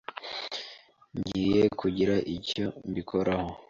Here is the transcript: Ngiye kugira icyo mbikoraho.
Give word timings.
Ngiye 1.17 1.61
kugira 1.79 2.15
icyo 2.35 2.65
mbikoraho. 2.89 3.49